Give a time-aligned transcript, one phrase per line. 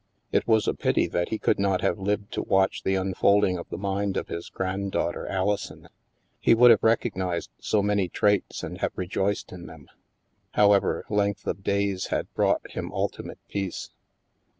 [0.31, 3.69] It was a pity that he could not have lived to watch the unfolding of
[3.69, 5.89] the mind of his granddaughter, Alison.
[6.39, 9.89] He would have recognized so many traits and have rejoiced in them.
[10.53, 13.91] However, length of days had brought him ultimate peace.